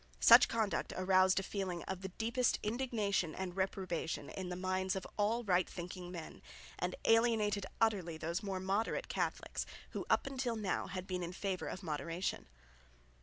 [0.19, 5.05] Such conduct aroused a feeling of the deepest indignation and reprobation in the minds of
[5.15, 6.41] all right thinking men,
[6.79, 11.67] and alienated utterly those more moderate Catholics who up till now had been in favour
[11.67, 12.47] of moderation.